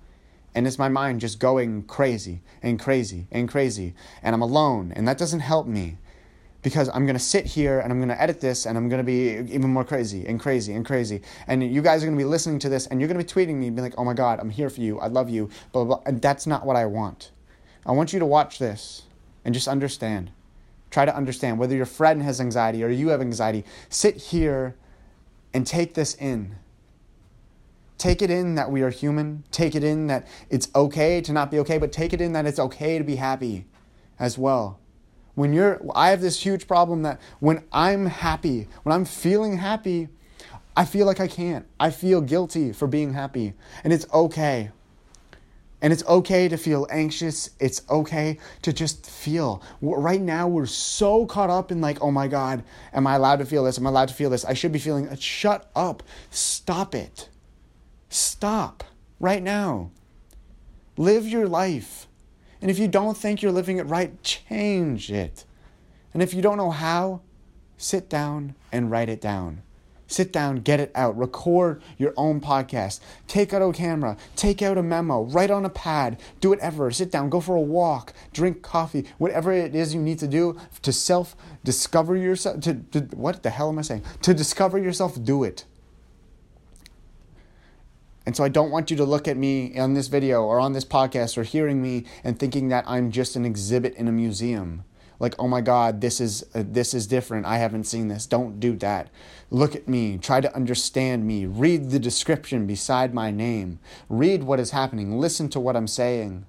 and 0.55 0.67
it's 0.67 0.77
my 0.77 0.89
mind 0.89 1.21
just 1.21 1.39
going 1.39 1.83
crazy 1.83 2.41
and 2.61 2.79
crazy 2.79 3.27
and 3.31 3.49
crazy. 3.49 3.93
And 4.21 4.35
i'm 4.35 4.41
alone 4.41 4.93
and 4.95 5.07
that 5.07 5.17
doesn't 5.17 5.41
help 5.41 5.67
me. 5.67 5.97
Because 6.61 6.89
i'm 6.93 7.05
going 7.05 7.17
to 7.17 7.23
sit 7.23 7.45
here 7.45 7.79
and 7.79 7.91
i'm 7.91 7.99
going 7.99 8.09
to 8.09 8.21
edit 8.21 8.39
this 8.39 8.65
and 8.65 8.77
i'm 8.77 8.87
going 8.87 8.99
to 8.99 9.03
be 9.03 9.53
even 9.53 9.69
more 9.69 9.83
crazy 9.83 10.25
and 10.25 10.39
crazy 10.39 10.73
and 10.73 10.85
crazy. 10.85 11.21
And 11.47 11.63
you 11.63 11.81
guys 11.81 12.03
are 12.03 12.05
going 12.07 12.17
to 12.17 12.23
be 12.23 12.29
listening 12.29 12.59
to 12.59 12.69
this 12.69 12.87
and 12.87 13.01
you're 13.01 13.09
going 13.09 13.23
to 13.23 13.35
be 13.35 13.45
tweeting 13.45 13.55
me 13.55 13.67
and 13.67 13.75
be 13.75 13.81
like 13.81 13.95
oh 13.97 14.05
my 14.05 14.13
god 14.13 14.39
i'm 14.39 14.49
here 14.49 14.69
for 14.69 14.81
you. 14.81 14.99
I 14.99 15.07
love 15.07 15.29
you. 15.29 15.49
Blah 15.71 15.83
blah, 15.83 15.97
blah. 15.97 16.03
and 16.05 16.21
that's 16.21 16.47
not 16.47 16.65
what 16.65 16.75
i 16.75 16.85
want. 16.85 17.31
I 17.85 17.91
want 17.91 18.13
you 18.13 18.19
to 18.19 18.25
watch 18.25 18.59
this 18.59 19.03
and 19.43 19.53
just 19.53 19.67
understand. 19.67 20.31
Try 20.89 21.05
to 21.05 21.15
understand. 21.15 21.57
Whether 21.57 21.75
your 21.75 21.85
friend 21.85 22.21
has 22.21 22.39
anxiety 22.39 22.83
or 22.83 22.89
you 22.89 23.09
have 23.09 23.19
anxiety 23.19 23.65
sit 23.89 24.15
here 24.15 24.75
and 25.53 25.67
take 25.67 25.93
this 25.93 26.15
in 26.15 26.55
Take 28.03 28.21
it 28.21 28.29
in 28.29 28.55
that 28.55 28.69
we 28.69 28.81
are 28.81 28.89
human. 28.89 29.45
Take 29.49 29.75
it 29.75 29.83
in 29.85 30.07
that 30.07 30.27
it's 30.49 30.67
okay 30.75 31.21
to 31.21 31.31
not 31.31 31.49
be 31.49 31.59
okay, 31.59 31.77
but 31.77 31.93
take 31.93 32.11
it 32.11 32.19
in 32.19 32.33
that 32.33 32.45
it's 32.45 32.59
okay 32.59 32.97
to 32.97 33.03
be 33.05 33.15
happy 33.15 33.65
as 34.19 34.37
well. 34.37 34.77
When 35.35 35.53
you're, 35.53 35.81
I 35.95 36.09
have 36.09 36.19
this 36.19 36.41
huge 36.41 36.67
problem 36.67 37.03
that 37.03 37.21
when 37.39 37.63
I'm 37.71 38.07
happy, 38.07 38.67
when 38.83 38.93
I'm 38.93 39.05
feeling 39.05 39.55
happy, 39.55 40.09
I 40.75 40.83
feel 40.83 41.05
like 41.05 41.21
I 41.21 41.29
can't. 41.29 41.65
I 41.79 41.91
feel 41.91 42.19
guilty 42.19 42.73
for 42.73 42.87
being 42.87 43.13
happy. 43.13 43.53
And 43.85 43.93
it's 43.93 44.05
okay. 44.13 44.71
And 45.81 45.93
it's 45.93 46.03
okay 46.03 46.49
to 46.49 46.57
feel 46.57 46.85
anxious. 46.89 47.51
It's 47.57 47.83
okay 47.89 48.37
to 48.63 48.73
just 48.73 49.09
feel. 49.09 49.63
Right 49.79 50.19
now, 50.19 50.49
we're 50.49 50.65
so 50.65 51.25
caught 51.25 51.49
up 51.49 51.71
in, 51.71 51.79
like, 51.79 52.01
oh 52.01 52.11
my 52.11 52.27
God, 52.27 52.65
am 52.91 53.07
I 53.07 53.15
allowed 53.15 53.37
to 53.37 53.45
feel 53.45 53.63
this? 53.63 53.77
Am 53.77 53.87
I 53.87 53.91
allowed 53.91 54.09
to 54.09 54.13
feel 54.13 54.29
this? 54.29 54.43
I 54.43 54.55
should 54.55 54.73
be 54.73 54.79
feeling. 54.79 55.07
Uh, 55.07 55.15
shut 55.15 55.71
up. 55.73 56.03
Stop 56.31 56.95
it. 56.95 57.29
Stop 58.13 58.83
right 59.19 59.41
now. 59.41 59.89
Live 60.97 61.27
your 61.27 61.47
life. 61.47 62.07
And 62.61 62.69
if 62.69 62.77
you 62.77 62.87
don't 62.87 63.17
think 63.17 63.41
you're 63.41 63.51
living 63.51 63.77
it 63.77 63.87
right, 63.87 64.21
change 64.21 65.11
it. 65.11 65.45
And 66.13 66.21
if 66.21 66.31
you 66.31 66.43
don't 66.43 66.57
know 66.57 66.69
how, 66.69 67.21
sit 67.75 68.09
down 68.09 68.53
and 68.71 68.91
write 68.91 69.09
it 69.09 69.19
down. 69.19 69.63
Sit 70.05 70.31
down, 70.31 70.57
get 70.57 70.79
it 70.79 70.91
out, 70.93 71.17
record 71.17 71.81
your 71.97 72.13
own 72.15 72.39
podcast. 72.39 72.99
Take 73.27 73.51
out 73.51 73.67
a 73.67 73.73
camera, 73.73 74.15
take 74.35 74.61
out 74.61 74.77
a 74.77 74.83
memo, 74.83 75.23
write 75.23 75.49
on 75.49 75.65
a 75.65 75.69
pad, 75.71 76.19
do 76.39 76.49
whatever. 76.49 76.91
Sit 76.91 77.09
down, 77.09 77.31
go 77.31 77.39
for 77.41 77.55
a 77.55 77.61
walk, 77.61 78.13
drink 78.31 78.61
coffee, 78.61 79.05
whatever 79.17 79.51
it 79.51 79.73
is 79.73 79.95
you 79.95 79.99
need 79.99 80.19
to 80.19 80.27
do 80.27 80.55
to 80.83 80.93
self 80.93 81.35
discover 81.63 82.15
yourself. 82.15 82.59
To, 82.59 82.75
to 82.91 82.99
what 83.15 83.41
the 83.41 83.49
hell 83.49 83.69
am 83.69 83.79
I 83.79 83.81
saying? 83.81 84.03
To 84.21 84.35
discover 84.35 84.77
yourself, 84.77 85.17
do 85.23 85.43
it. 85.43 85.65
And 88.25 88.35
so 88.35 88.43
I 88.43 88.49
don't 88.49 88.71
want 88.71 88.89
you 88.89 88.97
to 88.97 89.03
look 89.03 89.27
at 89.27 89.37
me 89.37 89.77
on 89.77 89.93
this 89.93 90.07
video 90.07 90.43
or 90.43 90.59
on 90.59 90.73
this 90.73 90.85
podcast 90.85 91.37
or 91.37 91.43
hearing 91.43 91.81
me 91.81 92.05
and 92.23 92.39
thinking 92.39 92.69
that 92.69 92.85
I'm 92.87 93.11
just 93.11 93.35
an 93.35 93.45
exhibit 93.45 93.95
in 93.95 94.07
a 94.07 94.13
museum. 94.13 94.85
Like, 95.19 95.35
oh 95.39 95.47
my 95.47 95.61
God, 95.61 96.01
this 96.01 96.19
is 96.19 96.43
uh, 96.53 96.63
this 96.65 96.93
is 96.93 97.07
different. 97.07 97.45
I 97.45 97.57
haven't 97.57 97.85
seen 97.85 98.07
this. 98.07 98.25
Don't 98.25 98.59
do 98.59 98.75
that. 98.77 99.09
Look 99.49 99.75
at 99.75 99.87
me. 99.87 100.17
Try 100.17 100.41
to 100.41 100.53
understand 100.55 101.25
me. 101.25 101.45
Read 101.45 101.91
the 101.91 101.99
description 101.99 102.65
beside 102.65 103.13
my 103.13 103.31
name. 103.31 103.79
Read 104.09 104.43
what 104.43 104.59
is 104.59 104.71
happening. 104.71 105.17
Listen 105.19 105.49
to 105.49 105.59
what 105.59 105.75
I'm 105.75 105.87
saying. 105.87 106.45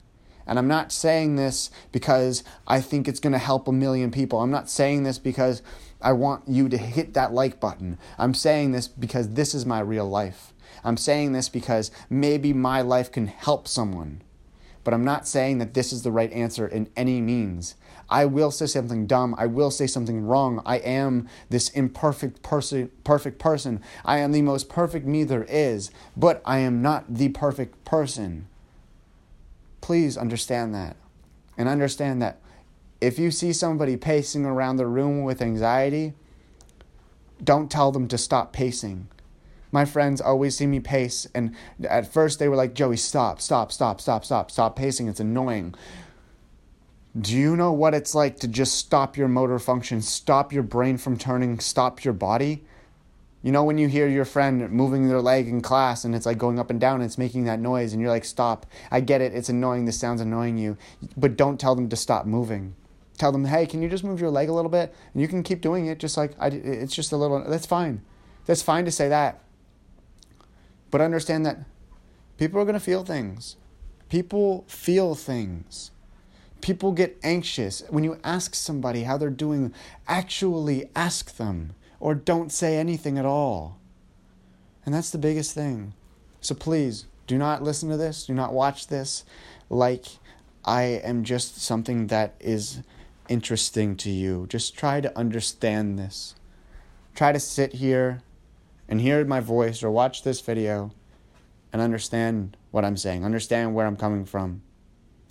And 0.46 0.58
I'm 0.58 0.68
not 0.68 0.92
saying 0.92 1.36
this 1.36 1.70
because 1.92 2.44
I 2.66 2.80
think 2.80 3.08
it's 3.08 3.20
going 3.20 3.32
to 3.32 3.38
help 3.38 3.68
a 3.68 3.72
million 3.72 4.10
people. 4.10 4.40
I'm 4.40 4.50
not 4.50 4.68
saying 4.68 5.04
this 5.04 5.18
because 5.18 5.62
I 6.02 6.12
want 6.12 6.48
you 6.48 6.68
to 6.68 6.76
hit 6.76 7.14
that 7.14 7.32
like 7.32 7.60
button. 7.60 7.98
I'm 8.18 8.34
saying 8.34 8.72
this 8.72 8.88
because 8.88 9.30
this 9.30 9.54
is 9.54 9.64
my 9.64 9.80
real 9.80 10.08
life. 10.08 10.53
I'm 10.82 10.96
saying 10.96 11.32
this 11.32 11.48
because 11.48 11.90
maybe 12.08 12.52
my 12.52 12.80
life 12.82 13.10
can 13.10 13.26
help 13.26 13.68
someone. 13.68 14.22
But 14.84 14.92
I'm 14.92 15.04
not 15.04 15.26
saying 15.26 15.58
that 15.58 15.72
this 15.72 15.92
is 15.92 16.02
the 16.02 16.12
right 16.12 16.30
answer 16.32 16.68
in 16.68 16.90
any 16.94 17.20
means. 17.22 17.74
I 18.10 18.26
will 18.26 18.50
say 18.50 18.66
something 18.66 19.06
dumb. 19.06 19.34
I 19.38 19.46
will 19.46 19.70
say 19.70 19.86
something 19.86 20.26
wrong. 20.26 20.60
I 20.66 20.76
am 20.76 21.26
this 21.48 21.70
imperfect 21.70 22.42
person, 22.42 22.90
perfect 23.02 23.38
person. 23.38 23.80
I 24.04 24.18
am 24.18 24.32
the 24.32 24.42
most 24.42 24.68
perfect 24.68 25.06
me 25.06 25.24
there 25.24 25.46
is, 25.48 25.90
but 26.16 26.42
I 26.44 26.58
am 26.58 26.82
not 26.82 27.14
the 27.14 27.30
perfect 27.30 27.82
person. 27.86 28.46
Please 29.80 30.18
understand 30.18 30.74
that. 30.74 30.96
And 31.56 31.68
understand 31.68 32.20
that 32.20 32.40
if 33.00 33.18
you 33.18 33.30
see 33.30 33.52
somebody 33.52 33.96
pacing 33.96 34.44
around 34.44 34.76
the 34.76 34.86
room 34.86 35.24
with 35.24 35.40
anxiety, 35.40 36.12
don't 37.42 37.70
tell 37.70 37.90
them 37.90 38.06
to 38.08 38.18
stop 38.18 38.52
pacing 38.52 39.08
my 39.74 39.84
friends 39.84 40.20
always 40.20 40.56
see 40.56 40.68
me 40.68 40.78
pace, 40.78 41.26
and 41.34 41.52
at 41.90 42.10
first 42.10 42.38
they 42.38 42.48
were 42.48 42.54
like, 42.54 42.74
Joey, 42.74 42.96
stop, 42.96 43.40
stop, 43.40 43.72
stop, 43.72 44.00
stop, 44.00 44.24
stop, 44.24 44.52
stop 44.52 44.76
pacing. 44.76 45.08
It's 45.08 45.18
annoying. 45.18 45.74
Do 47.20 47.36
you 47.36 47.56
know 47.56 47.72
what 47.72 47.92
it's 47.92 48.14
like 48.14 48.38
to 48.38 48.46
just 48.46 48.76
stop 48.76 49.16
your 49.16 49.26
motor 49.26 49.58
function, 49.58 50.00
stop 50.00 50.52
your 50.52 50.62
brain 50.62 50.96
from 50.96 51.18
turning, 51.18 51.58
stop 51.58 52.04
your 52.04 52.14
body? 52.14 52.64
You 53.42 53.50
know, 53.50 53.64
when 53.64 53.76
you 53.76 53.88
hear 53.88 54.06
your 54.06 54.24
friend 54.24 54.70
moving 54.70 55.08
their 55.08 55.20
leg 55.20 55.48
in 55.48 55.60
class 55.60 56.04
and 56.04 56.14
it's 56.14 56.24
like 56.24 56.38
going 56.38 56.60
up 56.60 56.70
and 56.70 56.80
down 56.80 57.00
and 57.00 57.04
it's 57.04 57.18
making 57.18 57.44
that 57.46 57.58
noise, 57.58 57.92
and 57.92 58.00
you're 58.00 58.12
like, 58.12 58.24
stop. 58.24 58.66
I 58.92 59.00
get 59.00 59.20
it, 59.20 59.34
it's 59.34 59.48
annoying, 59.48 59.86
this 59.86 59.98
sounds 59.98 60.20
annoying 60.20 60.56
you, 60.56 60.78
but 61.16 61.36
don't 61.36 61.58
tell 61.58 61.74
them 61.74 61.88
to 61.88 61.96
stop 61.96 62.26
moving. 62.26 62.76
Tell 63.18 63.32
them, 63.32 63.44
hey, 63.46 63.66
can 63.66 63.82
you 63.82 63.88
just 63.88 64.04
move 64.04 64.20
your 64.20 64.30
leg 64.30 64.48
a 64.48 64.52
little 64.52 64.70
bit? 64.70 64.94
And 65.12 65.20
you 65.20 65.26
can 65.26 65.42
keep 65.42 65.60
doing 65.60 65.86
it, 65.86 65.98
just 65.98 66.16
like, 66.16 66.32
I, 66.38 66.46
it's 66.48 66.94
just 66.94 67.10
a 67.10 67.16
little, 67.16 67.42
that's 67.48 67.66
fine. 67.66 68.02
That's 68.46 68.62
fine 68.62 68.84
to 68.84 68.92
say 68.92 69.08
that. 69.08 69.40
But 70.94 71.00
understand 71.00 71.44
that 71.44 71.58
people 72.36 72.60
are 72.60 72.64
going 72.64 72.74
to 72.74 72.78
feel 72.78 73.02
things. 73.02 73.56
People 74.08 74.64
feel 74.68 75.16
things. 75.16 75.90
People 76.60 76.92
get 76.92 77.18
anxious. 77.24 77.82
When 77.88 78.04
you 78.04 78.20
ask 78.22 78.54
somebody 78.54 79.02
how 79.02 79.16
they're 79.16 79.28
doing, 79.28 79.74
actually 80.06 80.88
ask 80.94 81.36
them 81.36 81.74
or 81.98 82.14
don't 82.14 82.52
say 82.52 82.76
anything 82.76 83.18
at 83.18 83.24
all. 83.24 83.80
And 84.86 84.94
that's 84.94 85.10
the 85.10 85.18
biggest 85.18 85.52
thing. 85.52 85.94
So 86.40 86.54
please 86.54 87.06
do 87.26 87.38
not 87.38 87.60
listen 87.60 87.88
to 87.88 87.96
this, 87.96 88.26
do 88.26 88.32
not 88.32 88.52
watch 88.52 88.86
this 88.86 89.24
like 89.68 90.04
I 90.64 90.82
am 90.82 91.24
just 91.24 91.60
something 91.60 92.06
that 92.06 92.36
is 92.38 92.82
interesting 93.28 93.96
to 93.96 94.10
you. 94.10 94.46
Just 94.48 94.76
try 94.76 95.00
to 95.00 95.18
understand 95.18 95.98
this. 95.98 96.36
Try 97.16 97.32
to 97.32 97.40
sit 97.40 97.72
here 97.72 98.22
and 98.88 99.00
hear 99.00 99.24
my 99.24 99.40
voice 99.40 99.82
or 99.82 99.90
watch 99.90 100.22
this 100.22 100.40
video 100.40 100.92
and 101.72 101.80
understand 101.80 102.56
what 102.70 102.84
I'm 102.84 102.96
saying, 102.96 103.24
understand 103.24 103.74
where 103.74 103.86
I'm 103.86 103.96
coming 103.96 104.24
from. 104.24 104.62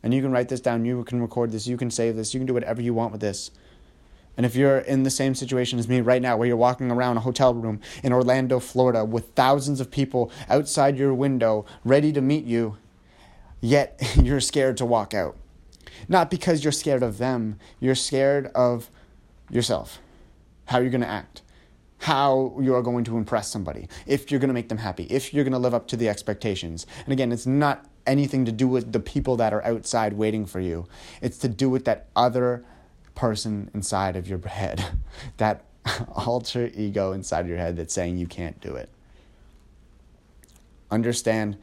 And 0.01 0.13
you 0.13 0.22
can 0.22 0.31
write 0.31 0.50
this 0.50 0.60
down, 0.60 0.86
you 0.86 1.03
can 1.03 1.22
record 1.22 1.51
this, 1.51 1.67
you 1.67 1.77
can 1.77 1.91
save 1.91 2.15
this, 2.15 2.33
you 2.33 2.39
can 2.39 2.48
do 2.48 2.53
whatever 2.53 2.81
you 2.81 2.93
want 2.93 3.12
with 3.12 3.22
this. 3.22 3.51
And 4.36 4.45
if 4.45 4.55
you're 4.55 4.79
in 4.79 5.03
the 5.03 5.12
same 5.12 5.36
situation 5.36 5.77
as 5.77 5.88
me 5.88 6.01
right 6.01 6.22
now, 6.22 6.36
where 6.36 6.48
you're 6.48 6.57
walking 6.57 6.91
around 6.91 7.17
a 7.17 7.22
hotel 7.22 7.53
room 7.53 7.79
in 8.03 8.12
Orlando, 8.12 8.60
Florida, 8.60 9.05
with 9.05 9.29
thousands 9.36 9.79
of 9.79 9.91
people 9.91 10.31
outside 10.50 10.98
your 10.98 11.13
window 11.13 11.65
ready 11.86 12.12
to 12.12 12.19
meet 12.19 12.43
you, 12.43 12.77
yet 13.62 14.01
you're 14.22 14.41
scared 14.41 14.75
to 14.77 14.86
walk 14.86 15.13
out. 15.13 15.38
Not 16.10 16.31
because 16.31 16.63
you're 16.63 16.72
scared 16.72 17.03
of 17.03 17.19
them, 17.19 17.60
you're 17.79 17.95
scared 17.95 18.48
of 18.48 18.89
yourself, 19.50 20.00
how 20.65 20.79
you're 20.79 20.89
going 20.89 21.01
to 21.01 21.07
act 21.07 21.43
how 22.03 22.53
you 22.60 22.75
are 22.75 22.81
going 22.81 23.05
to 23.05 23.15
impress 23.15 23.50
somebody, 23.50 23.88
if 24.05 24.29
you're 24.29 24.39
going 24.39 24.50
to 24.50 24.53
make 24.53 24.67
them 24.67 24.77
happy, 24.77 25.05
if 25.05 25.33
you're 25.33 25.45
going 25.45 25.53
to 25.53 25.57
live 25.57 25.74
up 25.74 25.88
to 25.88 25.95
the 25.95 26.10
expectations. 26.10 26.86
And 27.05 27.13
again, 27.13 27.31
it's 27.31 27.48
not 27.48 27.86
anything 28.05 28.43
to 28.43 28.51
do 28.51 28.67
with 28.67 28.91
the 28.91 29.00
people 29.00 29.38
that 29.38 29.53
are 29.53 29.63
outside 29.63 30.12
waiting 30.12 30.45
for 30.45 30.60
you, 30.60 30.86
it's 31.22 31.38
to 31.38 31.48
do 31.48 31.69
with 31.69 31.86
that 31.86 32.07
other 32.13 32.65
person 33.15 33.72
inside 33.74 34.17
of 34.17 34.27
your 34.27 34.45
head, 34.45 34.83
that 35.38 35.63
alter 36.13 36.69
ego 36.74 37.13
inside 37.13 37.48
your 37.48 37.55
head 37.57 37.77
that's 37.77 37.93
saying 37.93 38.17
you 38.17 38.27
can't 38.27 38.60
do 38.60 38.75
it. 38.75 38.89
Understand 40.91 41.57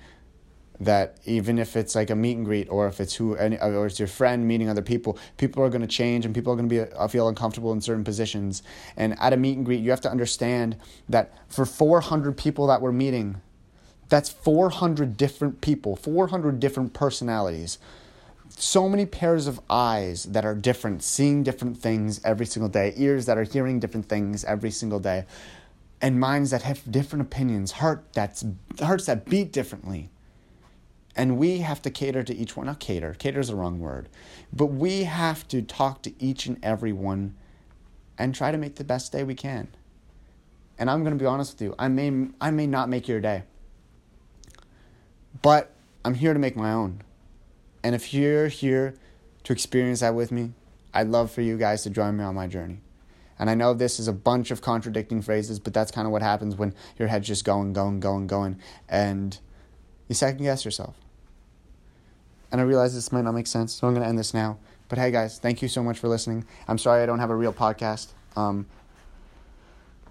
that 0.81 1.19
even 1.27 1.59
if 1.59 1.77
it's 1.77 1.95
like 1.95 2.09
a 2.09 2.17
meet 2.17 2.37
and 2.39 2.47
greet 2.47 2.69
or 2.71 2.89
if 2.89 3.01
it's 3.01 3.15
who 3.15 3.37
any, 3.37 3.59
or 3.61 3.87
it's 3.87 3.99
your 3.99 4.09
friend 4.09 4.49
meeting 4.49 4.69
other 4.69 4.83
people 4.83 5.19
people 5.37 5.63
are 5.63 5.69
going 5.69 5.83
to 5.83 5.87
change 5.87 6.25
and 6.25 6.35
people 6.35 6.53
are 6.53 6.57
going 6.57 6.69
to 6.69 6.75
be 6.75 6.93
uh, 6.93 7.07
feel 7.07 7.29
uncomfortable 7.29 7.73
in 7.73 7.81
certain 7.81 8.05
positions. 8.05 8.63
And 8.97 9.19
at 9.21 9.33
a 9.33 9.37
meet 9.37 9.57
and 9.57 9.67
greet 9.67 9.81
you 9.81 9.91
have 9.91 10.01
to 10.03 10.11
understand 10.11 10.77
that 11.09 11.33
for 11.49 11.67
400 11.67 12.37
people 12.37 12.67
that 12.69 12.81
we're 12.81 12.93
meeting 12.93 13.41
that's 14.09 14.31
400 14.31 15.17
different 15.17 15.61
people 15.61 15.97
400 15.97 16.59
different 16.59 16.95
personalities. 16.95 17.79
So 18.57 18.89
many 18.89 19.07
pairs 19.07 19.47
of 19.47 19.61
eyes 19.71 20.25
that 20.25 20.45
are 20.45 20.55
different 20.55 21.03
seeing 21.03 21.43
different 21.43 21.77
things 21.77 22.21
every 22.25 22.47
single 22.47 22.69
day 22.69 22.95
ears 22.97 23.27
that 23.27 23.39
are 23.39 23.45
hearing 23.45 23.81
different 23.81 24.09
things 24.09 24.45
every 24.45 24.71
single 24.71 24.99
day 24.99 25.27
and 26.03 26.19
minds 26.19 26.51
that 26.51 26.63
have 26.63 26.91
different 26.91 27.23
opinions 27.23 27.73
heart 27.73 28.05
that's 28.15 28.45
hearts 28.81 29.07
that 29.07 29.27
beat 29.27 29.53
differently 29.53 30.09
and 31.17 31.38
we 31.38 31.59
have 31.59 31.83
to 31.83 31.90
cater 31.90 32.23
to 32.23 32.35
each 32.35 32.57
one. 32.57 32.67
Not 32.67 32.81
cater, 32.81 33.14
cater 33.14 33.40
is 33.40 33.49
the 33.49 33.57
wrong 33.57 33.81
word. 33.81 34.09
But 34.52 34.67
we 34.67 35.05
have 35.05 35.47
to 35.49 35.62
talk 35.62 36.02
to 36.02 36.23
each 36.23 36.47
and 36.47 36.59
every 36.62 36.93
one 36.93 37.35
and 38.19 38.35
try 38.35 38.52
to 38.52 38.59
make 38.59 38.76
the 38.76 38.85
best 38.85 39.12
day 39.12 39.23
we 39.25 39.35
can. 39.35 39.69
And 40.79 40.90
I'm 40.90 41.02
going 41.02 41.17
to 41.17 41.23
be 41.23 41.26
honest 41.26 41.55
with 41.55 41.62
you, 41.62 41.75
I 41.79 41.88
may, 41.88 42.29
I 42.40 42.50
may 42.50 42.67
not 42.67 42.88
make 42.88 43.07
your 43.09 43.21
day. 43.21 43.43
But 45.43 45.73
I'm 46.05 46.14
here 46.14 46.33
to 46.33 46.38
make 46.38 46.57
my 46.57 46.73
own. 46.73 47.02
And 47.83 47.95
if 47.95 48.14
you're 48.14 48.49
here 48.49 48.95
to 49.45 49.52
experience 49.52 50.00
that 50.00 50.14
with 50.14 50.33
me, 50.33 50.52
I'd 50.93 51.09
love 51.09 51.31
for 51.31 51.40
you 51.40 51.57
guys 51.57 51.83
to 51.85 51.90
join 51.90 52.17
me 52.17 52.25
on 52.25 52.35
my 52.35 52.47
journey. 52.47 52.81
And 53.38 53.49
I 53.49 53.55
know 53.55 53.73
this 53.73 53.99
is 53.99 54.07
a 54.07 54.12
bunch 54.12 54.50
of 54.50 54.61
contradicting 54.61 55.23
phrases, 55.23 55.59
but 55.59 55.73
that's 55.73 55.90
kind 55.90 56.07
of 56.07 56.12
what 56.12 56.21
happens 56.21 56.57
when 56.57 56.75
your 56.99 57.09
head's 57.09 57.26
just 57.26 57.45
going, 57.45 57.73
going, 57.73 58.00
going, 58.00 58.26
going. 58.26 58.61
And 58.87 59.38
you 60.11 60.14
second 60.14 60.43
guess 60.43 60.64
yourself. 60.64 60.97
And 62.50 62.61
I 62.61 62.64
realize 62.64 62.93
this 62.93 63.12
might 63.12 63.23
not 63.23 63.33
make 63.33 63.47
sense, 63.47 63.73
so 63.73 63.87
I'm 63.87 63.95
going 63.95 64.02
to 64.02 64.09
end 64.09 64.19
this 64.19 64.35
now. 64.35 64.59
But 64.88 64.99
hey, 64.99 65.12
guys, 65.12 65.38
thank 65.38 65.62
you 65.62 65.69
so 65.69 65.85
much 65.85 66.00
for 66.00 66.09
listening. 66.09 66.45
I'm 66.67 66.79
sorry 66.79 67.00
I 67.05 67.07
don't 67.07 67.21
have 67.21 67.31
a 67.31 67.37
real 67.37 67.52
podcast. 67.52 68.09
Um, 68.35 68.67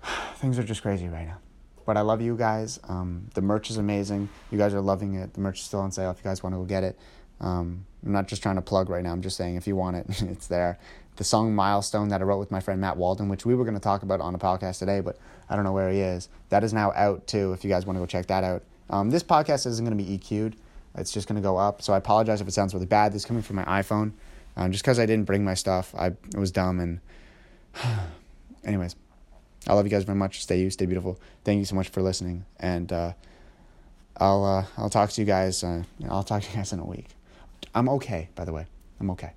things 0.35 0.57
are 0.57 0.63
just 0.63 0.81
crazy 0.81 1.09
right 1.09 1.27
now. 1.27 1.39
But 1.85 1.97
I 1.97 2.01
love 2.01 2.21
you 2.21 2.37
guys. 2.37 2.79
Um, 2.87 3.27
the 3.33 3.41
merch 3.41 3.69
is 3.69 3.75
amazing. 3.75 4.29
You 4.51 4.57
guys 4.57 4.73
are 4.73 4.79
loving 4.79 5.15
it. 5.15 5.33
The 5.33 5.41
merch 5.41 5.59
is 5.59 5.65
still 5.65 5.81
on 5.81 5.91
sale 5.91 6.11
if 6.11 6.17
you 6.19 6.23
guys 6.23 6.41
want 6.41 6.53
to 6.53 6.59
go 6.59 6.63
get 6.63 6.85
it. 6.85 6.97
Um, 7.41 7.85
I'm 8.05 8.13
not 8.13 8.29
just 8.29 8.41
trying 8.41 8.55
to 8.55 8.61
plug 8.61 8.89
right 8.89 9.03
now. 9.03 9.11
I'm 9.11 9.21
just 9.21 9.35
saying 9.35 9.57
if 9.57 9.67
you 9.67 9.75
want 9.75 9.97
it, 9.97 10.05
it's 10.21 10.47
there. 10.47 10.79
The 11.17 11.25
song 11.25 11.53
Milestone 11.53 12.07
that 12.07 12.21
I 12.21 12.23
wrote 12.23 12.39
with 12.39 12.51
my 12.51 12.61
friend 12.61 12.79
Matt 12.79 12.95
Walden, 12.95 13.27
which 13.27 13.45
we 13.45 13.53
were 13.53 13.65
going 13.65 13.75
to 13.75 13.81
talk 13.81 14.03
about 14.03 14.21
on 14.21 14.33
a 14.33 14.39
podcast 14.39 14.79
today, 14.79 15.01
but 15.01 15.17
I 15.49 15.57
don't 15.57 15.65
know 15.65 15.73
where 15.73 15.91
he 15.91 15.99
is. 15.99 16.29
That 16.47 16.63
is 16.63 16.73
now 16.73 16.93
out 16.95 17.27
too 17.27 17.51
if 17.51 17.65
you 17.65 17.69
guys 17.69 17.85
want 17.85 17.97
to 17.97 17.99
go 17.99 18.05
check 18.05 18.27
that 18.27 18.45
out. 18.45 18.63
Um, 18.89 19.09
this 19.09 19.23
podcast 19.23 19.65
isn't 19.67 19.85
going 19.85 19.97
to 19.97 20.03
be 20.03 20.17
EQ'd. 20.17 20.55
It's 20.95 21.11
just 21.11 21.27
going 21.27 21.35
to 21.35 21.41
go 21.41 21.57
up. 21.57 21.81
So 21.81 21.93
I 21.93 21.97
apologize 21.97 22.41
if 22.41 22.47
it 22.47 22.53
sounds 22.53 22.73
really 22.73 22.85
bad. 22.85 23.13
This 23.13 23.21
is 23.21 23.25
coming 23.25 23.43
from 23.43 23.57
my 23.57 23.65
iPhone. 23.65 24.13
Um, 24.57 24.71
just 24.71 24.83
because 24.83 24.99
I 24.99 25.05
didn't 25.05 25.25
bring 25.25 25.43
my 25.43 25.53
stuff, 25.53 25.93
I 25.97 26.07
it 26.07 26.37
was 26.37 26.51
dumb. 26.51 26.79
And 26.79 26.99
anyways, 28.65 28.95
I 29.67 29.73
love 29.73 29.85
you 29.85 29.91
guys 29.91 30.03
very 30.03 30.17
much. 30.17 30.41
Stay 30.41 30.59
you, 30.59 30.69
stay 30.69 30.85
beautiful. 30.85 31.19
Thank 31.43 31.59
you 31.59 31.65
so 31.65 31.75
much 31.75 31.89
for 31.89 32.01
listening. 32.01 32.45
And 32.59 32.91
uh, 32.91 33.13
I'll 34.17 34.43
uh, 34.43 34.65
I'll 34.77 34.89
talk 34.89 35.11
to 35.11 35.21
you 35.21 35.25
guys. 35.25 35.63
Uh, 35.63 35.83
I'll 36.09 36.23
talk 36.23 36.43
to 36.43 36.49
you 36.49 36.55
guys 36.55 36.73
in 36.73 36.79
a 36.79 36.85
week. 36.85 37.07
I'm 37.73 37.87
okay, 37.89 38.29
by 38.35 38.45
the 38.45 38.51
way. 38.51 38.65
I'm 38.99 39.09
okay. 39.11 39.31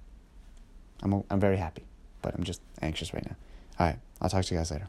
I'm 1.03 1.23
I'm 1.31 1.41
very 1.41 1.57
happy, 1.57 1.85
but 2.23 2.35
I'm 2.35 2.45
just 2.45 2.61
anxious 2.81 3.13
right 3.13 3.25
now. 3.25 3.37
All 3.79 3.87
right, 3.87 3.99
I'll 4.21 4.31
talk 4.31 4.45
to 4.45 4.55
you 4.55 4.59
guys 4.59 4.71
later. 4.71 4.89